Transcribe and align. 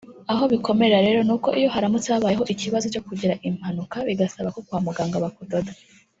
aho 0.31 0.43
bikomerera 0.51 1.05
rero 1.07 1.19
nuko 1.27 1.49
iyo 1.59 1.69
haramutse 1.75 2.07
habayeho 2.13 2.43
ikibazo 2.53 2.85
cyo 2.93 3.01
kugira 3.07 3.33
impanuka 3.49 3.97
bigasaba 4.07 4.53
ko 4.55 4.59
kwa 4.67 4.79
muganga 4.85 5.23
bakudoda 5.25 5.71